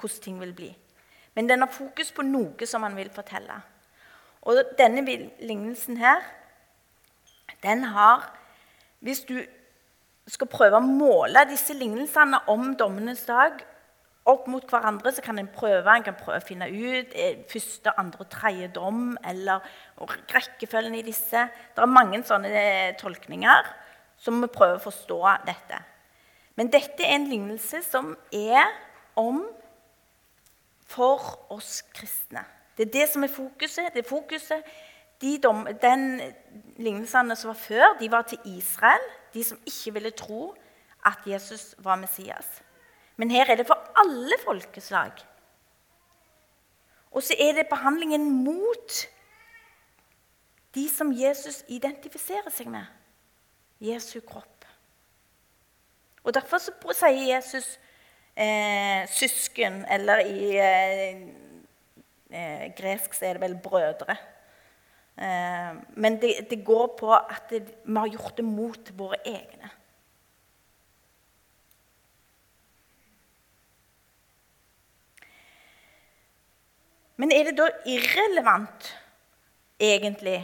Hvordan 0.00 0.22
ting 0.22 0.40
vil 0.40 0.54
bli. 0.54 0.70
Men 1.34 1.48
den 1.48 1.64
har 1.64 1.72
fokus 1.72 2.12
på 2.12 2.24
noe 2.26 2.66
som 2.68 2.82
han 2.82 2.96
vil 2.96 3.10
fortelle. 3.10 3.60
Og 4.42 4.58
denne 4.78 5.04
lignelsen 5.40 5.96
her, 5.96 6.22
den 7.62 7.84
har 7.84 8.38
Hvis 9.02 9.24
du 9.26 9.40
skal 10.30 10.46
prøve 10.46 10.78
å 10.78 10.86
måle 10.86 11.40
disse 11.50 11.74
lignelsene 11.74 12.38
om 12.46 12.76
dommenes 12.78 13.24
dag 13.26 13.64
opp 14.30 14.46
mot 14.46 14.62
hverandre, 14.70 15.10
så 15.10 15.24
kan 15.26 15.40
en 15.40 15.48
prøve, 15.50 15.90
en 15.90 16.04
kan 16.06 16.14
prøve 16.14 16.38
å 16.38 16.46
finne 16.46 16.68
ut 16.70 17.16
eh, 17.18 17.40
første, 17.50 17.90
andre, 17.98 18.28
tredje 18.30 18.68
dom 18.76 19.16
eller 19.26 19.66
rekkefølgen 20.30 20.94
i 21.00 21.02
disse. 21.02 21.48
Det 21.74 21.82
er 21.82 21.90
mange 21.90 22.22
sånne 22.28 22.52
eh, 22.54 22.94
tolkninger 23.00 23.72
som 24.22 24.38
vi 24.44 24.52
prøver 24.54 24.78
å 24.78 24.84
forstå 24.86 25.18
dette. 25.48 25.82
Men 26.56 26.72
dette 26.72 27.04
er 27.04 27.16
en 27.16 27.28
lignelse 27.30 27.82
som 27.86 28.16
er 28.32 28.66
om 29.16 29.44
for 30.84 31.46
oss 31.52 31.80
kristne. 31.94 32.44
Det 32.76 32.88
er 32.88 32.92
det 32.92 33.08
som 33.12 33.24
er 33.24 33.32
fokuset. 33.32 33.92
Det 33.94 34.04
er 34.04 34.08
fokuset 34.08 34.64
de 35.22 35.38
dom, 35.38 35.66
den 35.82 36.20
lignelsene 36.76 37.36
som 37.38 37.52
var 37.52 37.58
før, 37.58 37.96
de 38.00 38.10
var 38.10 38.26
til 38.26 38.38
Israel, 38.58 39.04
de 39.34 39.44
som 39.44 39.60
ikke 39.66 39.92
ville 39.92 40.10
tro 40.10 40.54
at 41.06 41.26
Jesus 41.26 41.74
var 41.78 41.96
Messias. 41.96 42.62
Men 43.16 43.30
her 43.30 43.50
er 43.50 43.56
det 43.56 43.66
for 43.66 43.78
alle 43.96 44.36
folkeslag. 44.44 45.12
Og 47.10 47.22
så 47.22 47.34
er 47.38 47.52
det 47.52 47.68
behandlingen 47.70 48.30
mot 48.44 48.92
de 50.74 50.88
som 50.88 51.12
Jesus 51.12 51.62
identifiserer 51.68 52.50
seg 52.50 52.70
med. 52.72 52.88
Jesu 53.80 54.20
kropp. 54.20 54.51
Og 56.22 56.34
Derfor 56.34 56.58
sier 56.62 57.34
Jesus 57.34 57.78
eh, 58.36 59.08
søsken, 59.10 59.84
eller 59.90 60.22
i 60.22 60.56
eh, 60.56 61.22
eh, 62.30 62.66
gresk 62.78 63.14
så 63.14 63.26
er 63.26 63.38
det 63.38 63.42
vel 63.42 63.58
brødre. 63.62 64.16
Eh, 65.18 65.74
men 65.96 66.20
det, 66.22 66.34
det, 66.50 66.64
går 66.64 66.96
på 66.98 67.12
at 67.14 67.50
det, 67.50 67.64
vi 67.84 67.98
har 67.98 68.12
gjort 68.14 68.36
det 68.36 68.44
mot 68.44 68.92
våre 68.98 69.18
egne. 69.26 69.70
Men 77.16 77.32
er 77.32 77.44
det 77.50 77.58
da 77.58 77.68
irrelevant, 77.86 78.88
egentlig, 79.78 80.40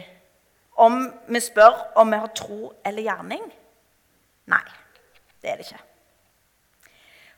om 0.79 1.01
vi 1.27 1.39
spør 1.43 1.81
om 1.99 2.11
vi 2.11 2.19
har 2.21 2.31
tro 2.35 2.69
eller 2.85 3.03
gjerning? 3.03 3.49
Nei. 4.47 4.78
Det 5.41 5.51
er 5.51 5.59
det 5.59 5.69
ikke. 5.69 5.83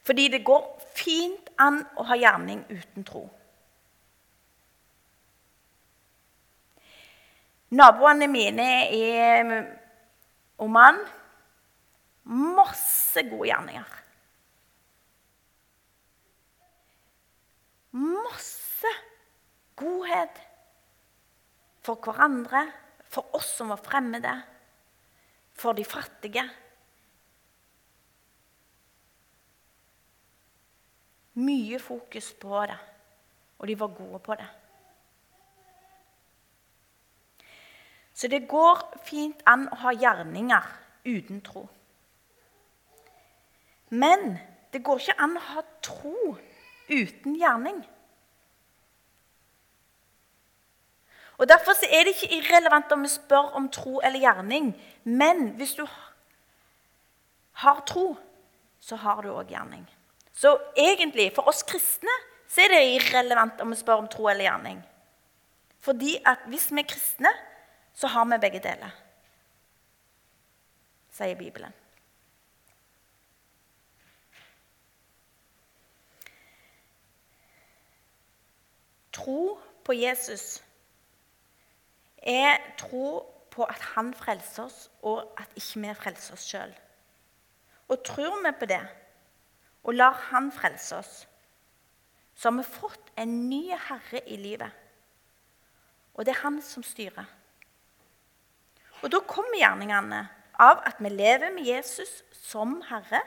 Fordi 0.02 0.28
det 0.34 0.44
går 0.46 0.66
fint 0.98 1.52
an 1.62 1.84
å 1.98 2.06
ha 2.10 2.18
gjerning 2.18 2.64
uten 2.72 3.06
tro. 3.06 3.24
Naboene 7.72 8.28
mine 8.28 8.70
i 8.92 9.04
Oman 10.62 11.00
masse 12.32 13.24
gode 13.30 13.48
gjerninger. 13.50 13.98
Masse 17.92 18.92
godhet 19.80 20.42
for 21.84 22.00
hverandre, 22.04 22.68
for 23.12 23.36
oss 23.36 23.50
som 23.58 23.72
var 23.74 23.82
fremmede, 23.84 24.34
for 25.58 25.76
de 25.76 25.84
fattige. 25.86 26.46
Mye 31.42 31.80
fokus 31.82 32.32
på 32.38 32.66
det, 32.70 32.78
og 33.60 33.68
de 33.68 33.78
var 33.80 33.94
gode 33.98 34.20
på 34.20 34.38
det. 34.38 34.50
Så 38.14 38.28
det 38.28 38.48
går 38.50 38.82
fint 39.08 39.40
an 39.50 39.66
å 39.72 39.78
ha 39.82 39.94
gjerninger 39.98 40.68
uten 41.08 41.40
tro. 41.42 41.64
Men 43.90 44.36
det 44.74 44.84
går 44.86 45.02
ikke 45.02 45.18
an 45.20 45.40
å 45.40 45.46
ha 45.56 45.64
tro 45.84 46.36
uten 46.92 47.36
gjerning. 47.40 47.82
Og 51.42 51.48
Derfor 51.50 51.74
er 51.90 52.06
det 52.06 52.14
ikke 52.14 52.36
irrelevant 52.38 52.92
om 52.94 53.02
vi 53.02 53.10
spør 53.10 53.56
om 53.58 53.70
tro 53.74 54.00
eller 54.06 54.22
gjerning. 54.22 54.76
Men 55.04 55.56
hvis 55.58 55.74
du 55.80 55.88
har 57.64 57.82
tro, 57.90 58.14
så 58.80 58.96
har 58.96 59.22
du 59.26 59.32
òg 59.34 59.50
gjerning. 59.50 59.88
Så 60.42 60.56
egentlig, 60.76 61.28
for 61.36 61.46
oss 61.52 61.62
kristne, 61.64 62.14
så 62.50 62.64
er 62.64 62.72
det 62.74 62.80
irrelevant 62.96 63.62
om 63.62 63.70
vi 63.70 63.78
spør 63.78 64.02
om 64.02 64.08
tro 64.10 64.26
eller 64.32 64.48
gjerning. 64.48 64.80
Fordi 65.86 66.16
at 66.26 66.48
hvis 66.50 66.72
vi 66.72 66.82
er 66.82 66.88
kristne, 66.90 67.30
så 67.94 68.10
har 68.10 68.26
vi 68.26 68.40
begge 68.42 68.62
deler, 68.64 68.96
sier 71.14 71.38
Bibelen. 71.38 71.74
Tro 79.14 79.60
på 79.86 79.94
Jesus 79.94 80.64
er 82.18 82.58
tro 82.80 83.22
på 83.52 83.68
at 83.70 83.86
han 83.94 84.10
frelser 84.18 84.64
oss, 84.64 84.90
og 85.04 85.36
at 85.38 85.54
ikke 85.60 85.84
vi 85.84 85.94
frelser 86.02 86.34
oss 86.34 86.48
sjøl. 86.50 86.74
Og 87.92 88.02
tror 88.08 88.42
vi 88.42 88.56
på 88.58 88.70
det 88.72 88.82
og 89.84 89.94
lar 89.98 90.18
han 90.30 90.52
frelse 90.54 90.98
oss, 90.98 91.14
så 92.36 92.50
har 92.50 92.58
vi 92.58 92.64
fått 92.64 93.12
en 93.20 93.34
ny 93.50 93.64
herre 93.74 94.22
i 94.30 94.38
livet. 94.38 94.72
Og 96.14 96.26
det 96.26 96.36
er 96.36 96.44
han 96.44 96.60
som 96.66 96.84
styrer. 96.86 97.26
Og 99.02 99.10
da 99.14 99.22
kommer 99.26 99.58
gjerningene 99.58 100.22
av 100.62 100.82
at 100.86 101.00
vi 101.02 101.10
lever 101.10 101.54
med 101.54 101.66
Jesus 101.66 102.22
som 102.36 102.80
herre, 102.90 103.22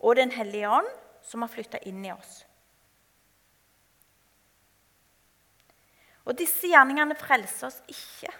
og 0.00 0.16
Den 0.16 0.30
hellige 0.32 0.68
ånd 0.70 0.86
som 1.22 1.42
har 1.44 1.50
flytta 1.52 1.78
inn 1.84 2.00
i 2.06 2.12
oss. 2.12 2.38
Og 6.24 6.38
disse 6.38 6.70
gjerningene 6.70 7.16
frelser 7.20 7.68
oss 7.68 7.82
ikke. 7.90 8.32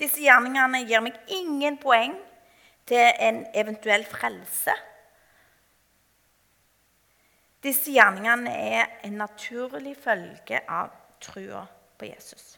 Disse 0.00 0.22
gjerningene 0.24 0.80
gir 0.86 1.04
meg 1.04 1.18
ingen 1.28 1.76
poeng 1.82 2.14
til 2.88 3.04
en 3.20 3.42
eventuell 3.52 4.06
frelse. 4.08 4.72
Disse 7.62 7.92
gjerningene 7.94 8.50
er 8.50 8.88
en 9.06 9.20
naturlig 9.20 9.94
følge 10.02 10.58
av 10.66 10.90
trua 11.22 11.62
på 11.98 12.08
Jesus. 12.10 12.56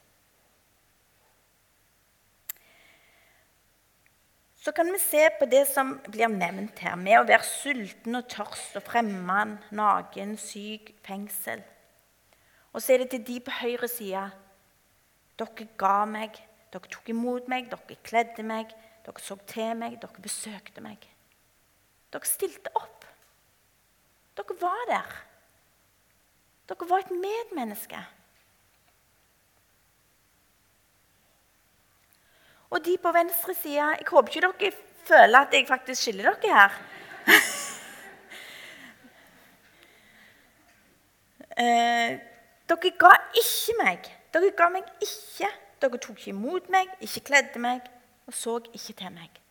Så 4.64 4.72
kan 4.72 4.88
vi 4.88 4.98
se 4.98 5.26
på 5.38 5.44
det 5.44 5.66
som 5.68 5.90
blir 6.08 6.30
nevnt 6.32 6.78
her, 6.80 6.96
med 6.96 7.18
å 7.18 7.26
være 7.28 7.44
sulten 7.44 8.16
og 8.16 8.30
tørst 8.32 8.78
og 8.80 8.86
fremmed, 8.86 9.58
naken, 9.76 10.38
syk, 10.40 10.94
fengsel. 11.04 11.60
Og 12.72 12.80
så 12.80 12.94
er 12.94 13.04
det 13.04 13.10
til 13.12 13.26
de 13.26 13.36
på 13.44 13.52
høyre 13.58 13.90
side. 13.92 14.22
Dere 15.36 15.66
ga 15.76 15.98
meg, 16.08 16.40
dere 16.72 16.92
tok 16.96 17.12
imot 17.12 17.50
meg, 17.52 17.68
dere 17.68 17.98
kledde 18.08 18.46
meg, 18.46 18.72
dere 19.04 19.20
så 19.20 19.36
til 19.52 19.76
meg, 19.76 19.98
dere 20.00 20.24
besøkte 20.24 20.80
meg. 20.80 21.04
Dere 22.08 22.32
stilte 22.32 22.72
opp. 22.80 22.93
Dere 24.36 24.60
var 24.60 24.84
der. 24.88 25.10
Dere 26.68 26.88
var 26.90 26.98
et 27.04 27.10
medmenneske. 27.10 28.00
Og 32.70 32.84
de 32.84 32.96
på 33.02 33.12
venstre 33.14 33.54
side 33.54 33.74
Jeg 33.74 33.98
håper 34.10 34.28
ikke 34.28 34.40
dere 34.46 34.72
føler 35.04 35.38
at 35.38 35.52
jeg 35.52 35.68
faktisk 35.68 36.02
skiller 36.02 36.34
dere 36.42 36.54
her. 36.58 36.70
eh, 41.62 42.18
dere 42.68 42.90
ga 43.04 43.12
ikke 43.42 43.72
meg. 43.84 44.00
Dere 44.34 44.50
ga 44.56 44.68
meg 44.72 44.84
ikke. 45.00 45.48
Dere 45.80 45.98
tok 45.98 46.18
ikke 46.18 46.30
imot 46.32 46.68
meg, 46.72 46.86
ikke 47.00 47.20
kledde 47.30 47.58
meg 47.60 47.80
og 48.26 48.34
så 48.34 48.58
ikke 48.72 48.92
til 48.96 49.12
meg. 49.12 49.43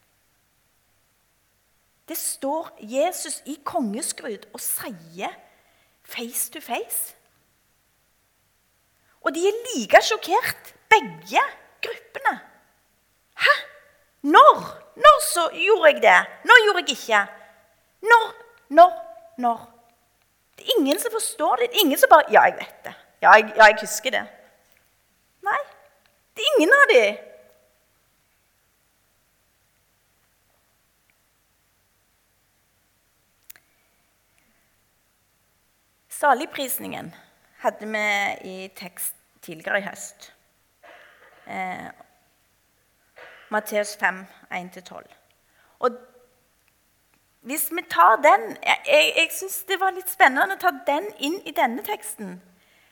Det 2.07 2.17
står 2.17 2.69
Jesus 2.79 3.41
i 3.45 3.55
kongeskrud 3.63 4.47
og 4.53 4.59
sier 4.61 5.31
face 6.03 6.51
to 6.51 6.61
face. 6.61 7.15
Og 9.23 9.31
de 9.35 9.45
er 9.47 9.59
like 9.69 10.01
sjokkert, 10.03 10.73
begge 10.91 11.43
gruppene. 11.83 12.33
Hæ? 13.39 13.53
Når? 14.21 14.59
Når 14.95 15.21
så 15.33 15.49
gjorde 15.55 15.93
jeg 15.93 16.01
det? 16.03 16.19
Når 16.43 16.65
gjorde 16.65 16.83
jeg 16.83 16.89
ikke? 16.97 17.21
Når? 18.11 18.25
Når? 18.69 18.91
Når? 19.37 19.69
Det 20.57 20.65
er 20.65 20.79
ingen 20.79 20.99
som 20.99 21.11
forstår 21.11 21.55
det. 21.55 21.69
det 21.69 21.75
er 21.75 21.85
ingen 21.85 21.99
som 21.99 22.09
bare 22.09 22.23
'Ja, 22.31 22.41
jeg 22.41 22.53
vet 22.53 22.83
det. 22.85 22.93
Ja, 23.21 23.31
jeg, 23.31 23.53
ja, 23.55 23.63
jeg 23.63 23.77
husker 23.81 24.09
det.' 24.09 24.27
Nei, 25.41 25.61
det 26.35 26.43
er 26.43 26.51
ingen 26.55 26.73
av 26.73 26.85
dem. 26.93 27.32
Saligprisningen 36.23 37.09
hadde 37.59 37.87
vi 37.91 38.01
i 38.47 38.67
tekst 38.79 39.15
tidligere 39.43 39.81
i 39.81 39.83
høst. 39.83 40.29
Eh, 41.47 41.89
Matteus 43.51 43.97
5, 43.99 44.21
1-12. 44.55 45.01
Og 45.79 45.97
hvis 47.41 47.67
vi 47.75 47.83
tar 47.91 48.21
den 48.23 48.55
Jeg, 48.63 48.79
jeg, 49.17 49.27
syns 49.35 49.65
det 49.67 49.79
var 49.81 49.91
litt 49.91 50.07
spennende 50.07 50.55
å 50.55 50.61
ta 50.63 50.71
den 50.87 51.09
inn 51.19 51.41
i 51.43 51.51
denne 51.51 51.83
teksten. 51.83 52.37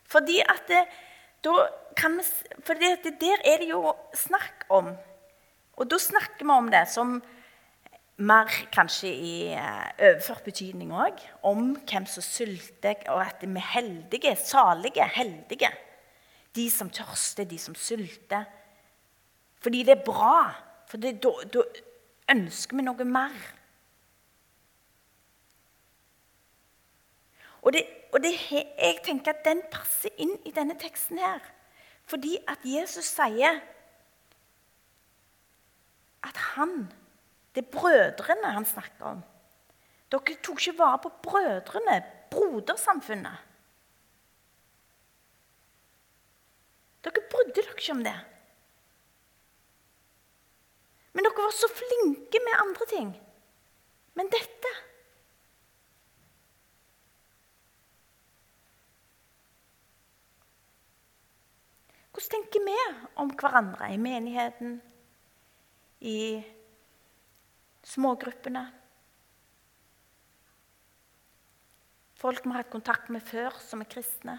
Fordi 0.04 0.42
at 0.44 0.68
det, 0.68 0.84
da 1.48 1.56
kan 1.96 2.20
vi, 2.20 2.28
fordi 2.68 2.92
at 2.92 3.08
det, 3.08 3.16
der 3.22 3.48
er 3.48 3.64
det 3.64 3.72
jo 3.72 3.96
snakk 4.12 4.68
om 4.68 4.92
Og 5.80 5.88
da 5.88 5.98
snakker 5.98 6.44
vi 6.44 6.52
om 6.52 6.68
det 6.68 6.84
som 6.92 7.22
mer 8.22 8.50
kanskje 8.74 9.12
i 9.12 9.36
uh, 9.54 9.88
overført 9.98 10.44
betydning 10.46 10.94
òg. 10.94 11.22
Om 11.48 11.76
hvem 11.90 12.06
som 12.10 12.26
sulter, 12.26 13.02
og 13.10 13.22
at 13.26 13.42
vi 13.42 13.50
er 13.52 13.72
heldige, 13.74 14.36
salige, 14.36 15.08
heldige. 15.16 15.72
De 16.56 16.68
som 16.70 16.90
tørster, 16.90 17.48
de 17.48 17.58
som 17.60 17.76
sulter. 17.76 18.44
Fordi 19.62 19.84
det 19.88 19.98
er 19.98 20.06
bra. 20.06 20.52
For 20.90 21.00
da 21.00 21.64
ønsker 22.32 22.78
vi 22.78 22.86
noe 22.86 23.08
mer. 23.08 23.36
Og, 27.62 27.74
det, 27.74 27.84
og 28.14 28.24
det, 28.24 28.34
jeg 28.52 28.98
tenker 29.06 29.36
at 29.36 29.46
den 29.46 29.62
passer 29.72 30.10
inn 30.18 30.34
i 30.46 30.54
denne 30.56 30.76
teksten 30.82 31.22
her. 31.22 31.44
Fordi 32.10 32.38
at 32.50 32.64
Jesus 32.66 33.14
sier 33.14 33.62
at 36.22 36.42
han 36.56 36.90
Det 37.56 37.66
er 37.66 37.72
brødrene 37.72 38.52
han 38.56 38.66
snakker 38.66 39.06
om. 39.06 39.24
Dere 40.12 40.36
tok 40.44 40.60
ikke 40.60 40.78
vare 40.78 41.00
på 41.04 41.12
brødrene, 41.24 41.98
brodersamfunnet. 42.32 43.48
Dere 47.04 47.24
brydde 47.32 47.56
dere 47.56 47.76
ikke 47.78 47.96
om 47.96 48.04
det. 48.06 48.20
Men 51.14 51.28
dere 51.28 51.44
var 51.44 51.56
så 51.56 51.70
flinke 51.72 52.40
med 52.46 52.60
andre 52.60 52.88
ting. 52.96 53.12
Men 54.16 54.32
dette 54.32 54.78
Hvordan 62.12 62.44
tenker 62.44 62.66
vi 62.66 62.74
om 63.16 63.30
hverandre 63.40 63.88
i 63.94 63.98
menigheten, 63.98 64.82
i 66.02 66.44
smågruppene? 67.84 68.68
Folk 72.22 72.46
vi 72.46 72.54
har 72.54 72.62
hatt 72.62 72.74
kontakt 72.74 73.10
med 73.10 73.24
før, 73.26 73.56
som 73.66 73.82
er 73.82 73.90
kristne. 73.90 74.38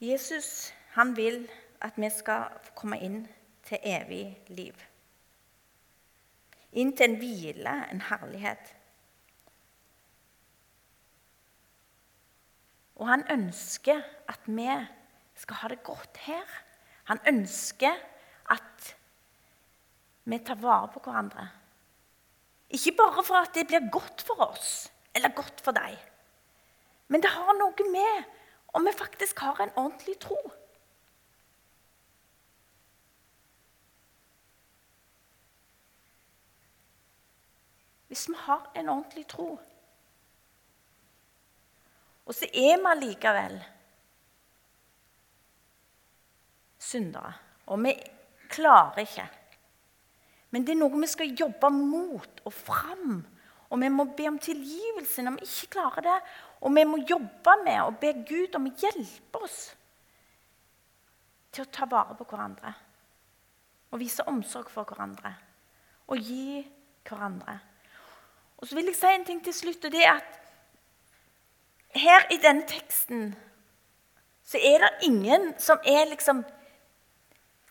Jesus 0.00 0.74
han 0.92 1.16
vil 1.16 1.48
at 1.80 1.96
vi 1.96 2.08
skal 2.12 2.52
komme 2.76 2.98
inn 3.00 3.22
til 3.66 3.80
evig 3.82 4.36
liv. 4.52 4.76
Inn 6.76 6.92
til 6.96 7.10
en 7.10 7.20
hvile, 7.20 7.76
en 7.90 8.04
herlighet. 8.10 8.75
Og 12.96 13.08
han 13.08 13.24
ønsker 13.30 14.00
at 14.28 14.46
vi 14.46 14.68
skal 15.36 15.60
ha 15.60 15.68
det 15.68 15.82
godt 15.84 16.16
her. 16.24 16.46
Han 17.10 17.20
ønsker 17.28 17.92
at 18.50 18.96
vi 20.24 20.38
tar 20.38 20.58
vare 20.62 20.88
på 20.94 21.02
hverandre. 21.04 21.48
Ikke 22.70 22.96
bare 22.98 23.24
for 23.24 23.38
at 23.38 23.54
det 23.54 23.66
blir 23.66 23.90
godt 23.92 24.24
for 24.26 24.48
oss 24.48 24.92
eller 25.14 25.34
godt 25.36 25.60
for 25.64 25.72
deg, 25.72 25.94
men 27.08 27.22
det 27.22 27.30
har 27.30 27.54
noe 27.56 27.84
med 27.88 28.26
om 28.76 28.84
vi 28.84 28.92
faktisk 28.92 29.38
har 29.38 29.60
en 29.62 29.70
ordentlig 29.76 30.18
tro. 30.20 30.36
Hvis 38.10 38.28
vi 38.28 38.34
har 38.38 38.70
en 38.74 38.88
ordentlig 38.88 39.24
tro 39.30 39.48
og 42.26 42.34
så 42.34 42.48
er 42.50 42.78
vi 42.80 42.90
allikevel 42.90 43.56
syndere. 46.82 47.32
Og 47.66 47.82
vi 47.82 47.94
klarer 48.50 49.02
ikke. 49.02 49.26
Men 50.54 50.66
det 50.66 50.74
er 50.74 50.80
noe 50.80 51.02
vi 51.02 51.08
skal 51.10 51.34
jobbe 51.38 51.70
mot 51.74 52.42
og 52.44 52.54
fram. 52.54 53.18
Og 53.70 53.80
vi 53.82 53.90
må 53.90 54.06
be 54.16 54.28
om 54.30 54.38
tilgivelse 54.38 55.24
når 55.24 55.38
vi 55.38 55.48
ikke 55.48 55.72
klarer 55.78 56.06
det. 56.06 56.18
Og 56.62 56.74
vi 56.74 56.84
må 56.86 57.02
jobbe 57.02 57.56
med 57.64 57.80
og 57.82 57.98
be 58.02 58.12
Gud 58.26 58.54
om 58.58 58.68
å 58.70 58.74
hjelpe 58.78 59.42
oss 59.42 59.60
til 61.50 61.64
å 61.64 61.72
ta 61.72 61.88
vare 61.90 62.14
på 62.18 62.26
hverandre. 62.28 62.72
Og 63.90 64.02
vise 64.02 64.26
omsorg 64.28 64.70
for 64.70 64.88
hverandre. 64.88 65.32
Og 66.10 66.20
gi 66.22 66.62
hverandre. 67.06 67.58
Og 68.56 68.68
så 68.68 68.78
vil 68.78 68.90
jeg 68.90 68.98
si 68.98 69.12
en 69.12 69.26
ting 69.26 69.42
til 69.44 69.54
slutt, 69.54 69.84
og 69.84 69.92
det 69.92 70.04
er 70.04 70.16
at 70.16 70.45
her 71.98 72.26
i 72.32 72.38
denne 72.42 72.66
teksten 72.68 73.34
så 74.46 74.58
er 74.62 74.78
det 74.84 75.08
ingen 75.08 75.54
som 75.58 75.80
er 75.84 76.06
liksom 76.10 76.44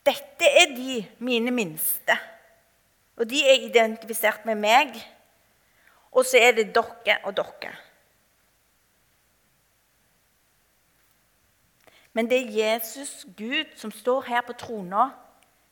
Dette 0.05 0.45
er 0.45 0.75
de 0.75 0.99
mine 1.17 1.49
minste. 1.49 2.13
Og 3.17 3.25
de 3.29 3.39
er 3.41 3.63
identifisert 3.65 4.43
med 4.45 4.59
meg. 4.61 4.91
Og 6.11 6.27
så 6.29 6.37
er 6.37 6.51
det 6.59 6.67
dere 6.75 7.15
og 7.25 7.33
dere. 7.39 7.71
Men 12.13 12.29
det 12.29 12.37
er 12.37 12.53
Jesus, 12.59 13.25
Gud, 13.37 13.73
som 13.75 13.91
står 13.91 14.21
her 14.29 14.45
på 14.45 14.53
trona 14.53 15.09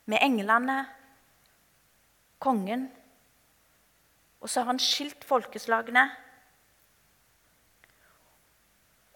med 0.05 0.17
englene, 0.21 0.81
kongen. 2.39 2.89
Og 4.41 4.49
så 4.49 4.59
har 4.59 4.73
han 4.73 4.81
skilt 4.81 5.23
folkeslagene. 5.23 6.09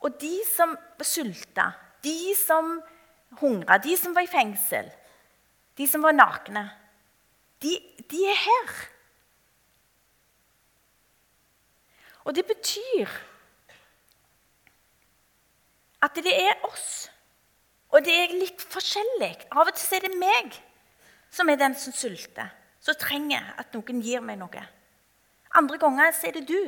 Og 0.08 0.15
de 0.22 0.36
som 0.48 0.72
sulta, 1.04 1.72
de 2.04 2.34
som 2.39 2.78
hungra, 3.41 3.78
de 3.84 3.98
som 4.00 4.13
var 4.15 4.24
i 4.24 4.32
fengsel, 4.32 4.88
de 5.78 5.88
som 5.88 6.06
var 6.06 6.15
nakne, 6.15 6.63
de, 7.62 7.74
de 8.08 8.22
er 8.30 8.39
her. 8.39 8.78
Og 12.24 12.36
det 12.36 12.46
betyr 12.48 13.12
at 16.08 16.15
det 16.24 16.34
er 16.39 16.65
oss. 16.70 17.10
Og 17.91 18.04
det 18.06 18.13
er 18.13 18.36
litt 18.36 18.63
forskjellig. 18.63 19.34
Av 19.52 19.67
og 19.67 19.76
til 19.76 19.98
er 19.98 20.08
det 20.08 20.17
meg 20.20 20.56
som 21.34 21.50
er 21.50 21.60
den 21.60 21.76
som 21.76 21.96
sulter, 21.96 22.52
som 22.84 22.96
trenger 23.00 23.43
at 23.60 23.76
noen 23.76 24.04
gir 24.04 24.24
meg 24.24 24.39
noe. 24.39 24.63
Andre 25.58 25.80
ganger 25.82 26.12
er 26.12 26.36
det 26.38 26.48
du. 26.48 26.60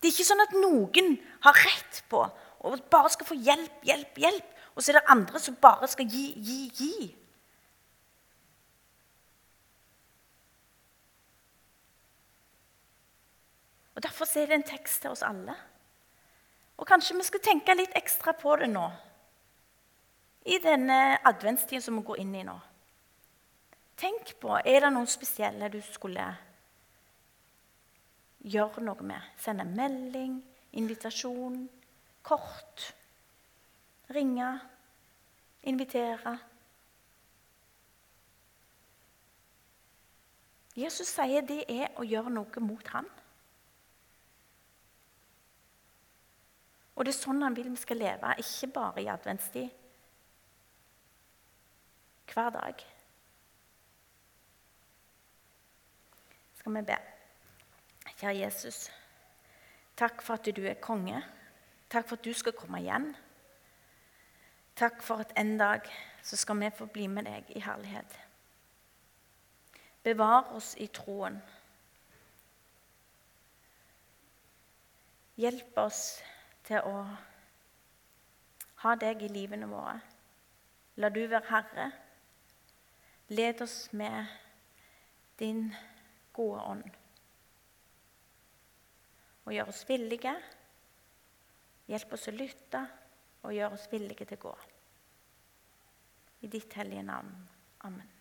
Det 0.00 0.08
er 0.08 0.14
ikke 0.14 0.28
sånn 0.28 0.44
at 0.44 0.56
noen 0.56 1.14
har 1.46 1.64
rett 1.66 2.02
på 2.10 2.24
og 2.66 2.82
bare 2.90 3.10
skal 3.12 3.28
få 3.28 3.36
hjelp, 3.38 3.84
hjelp, 3.86 4.18
hjelp. 4.18 4.52
Og 4.74 4.82
så 4.82 4.92
er 4.92 4.98
det 4.98 5.12
andre 5.12 5.40
som 5.40 5.56
bare 5.60 5.88
skal 5.88 6.08
gi, 6.10 6.26
gi, 6.36 6.58
gi. 6.76 7.06
Og 13.96 14.02
Derfor 14.04 14.28
er 14.36 14.50
det 14.50 14.58
en 14.58 14.68
tekst 14.68 15.00
til 15.02 15.14
oss 15.14 15.24
alle. 15.24 15.54
Og 16.76 16.86
kanskje 16.86 17.16
vi 17.16 17.24
skal 17.24 17.40
tenke 17.40 17.74
litt 17.74 17.94
ekstra 17.96 18.34
på 18.36 18.56
det 18.60 18.68
nå. 18.68 18.84
I 20.46 20.58
denne 20.62 21.16
adventstiden 21.26 21.82
som 21.82 21.96
vi 21.96 22.04
går 22.06 22.20
inn 22.22 22.34
i 22.36 22.44
nå. 22.44 22.56
Tenk 23.96 24.34
på 24.42 24.58
er 24.58 24.84
det 24.84 24.92
noen 24.92 25.08
spesielle 25.08 25.72
du 25.72 25.80
skulle 25.80 26.26
gjøre 28.46 28.84
noe 28.84 29.06
med. 29.06 29.32
Sende 29.40 29.66
melding, 29.68 30.38
invitasjon, 30.78 31.64
kort. 32.26 32.92
Ringe, 34.14 34.50
invitere. 35.66 36.36
Jesus 40.76 41.08
sier 41.08 41.46
det 41.48 41.64
er 41.72 41.96
å 41.96 42.04
gjøre 42.06 42.30
noe 42.30 42.62
mot 42.62 42.92
ham. 42.92 43.08
Og 46.96 47.04
det 47.04 47.12
er 47.12 47.18
sånn 47.18 47.42
han 47.44 47.56
vil 47.56 47.68
vi 47.72 47.80
skal 47.80 48.00
leve, 48.00 48.36
ikke 48.40 48.70
bare 48.72 49.02
i 49.02 49.10
adventstid. 49.12 49.82
Hver 52.32 52.48
dag. 52.52 52.86
Skal 56.60 56.76
vi 56.76 56.86
be. 56.88 57.15
Kjære 58.16 58.38
Jesus, 58.38 58.90
takk 59.96 60.22
for 60.22 60.34
at 60.34 60.56
du 60.56 60.62
er 60.64 60.80
konge. 60.80 61.22
Takk 61.90 62.08
for 62.08 62.16
at 62.16 62.24
du 62.24 62.32
skal 62.32 62.52
komme 62.52 62.80
igjen. 62.80 63.10
Takk 64.76 65.02
for 65.02 65.20
at 65.20 65.32
en 65.36 65.58
dag 65.58 65.80
så 66.22 66.36
skal 66.36 66.60
vi 66.60 66.70
få 66.78 66.86
bli 66.86 67.06
med 67.06 67.24
deg 67.24 67.50
i 67.56 67.60
herlighet. 67.60 68.18
Bevar 70.02 70.52
oss 70.56 70.74
i 70.78 70.86
troen. 70.86 71.38
Hjelp 75.36 75.78
oss 75.78 76.02
til 76.64 76.80
å 76.88 77.06
ha 78.82 78.94
deg 78.96 79.22
i 79.22 79.32
livene 79.32 79.68
våre. 79.68 79.98
La 80.96 81.08
du 81.12 81.26
være 81.26 81.50
Herre. 81.50 81.90
Led 83.28 83.60
oss 83.60 83.92
med 83.92 84.24
din 85.38 85.74
gode 86.32 86.62
ånd. 86.62 87.05
Og 89.46 89.54
gjør 89.54 89.70
oss 89.70 89.84
villige. 89.88 90.34
Hjelp 91.86 92.16
oss 92.16 92.28
å 92.30 92.34
lytte 92.34 92.82
og 93.46 93.54
gjør 93.54 93.78
oss 93.78 93.86
villige 93.92 94.26
til 94.26 94.40
å 94.40 94.44
gå. 94.48 94.54
I 96.42 96.50
ditt 96.50 96.74
hellige 96.78 97.06
navn. 97.06 97.32
Amen. 97.86 98.15